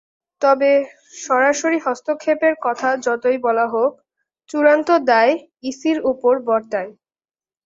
তবে 0.41 0.71
সরকারি 1.21 1.77
হস্তক্ষেপের 1.85 2.53
কথা 2.61 2.89
যতই 3.05 3.37
বলা 3.45 3.65
হোক, 3.67 3.91
চূড়ান্ত 4.49 4.89
দায় 5.09 5.33
ইসির 5.69 5.97
ওপর 6.11 6.33
বর্তায়। 6.47 6.91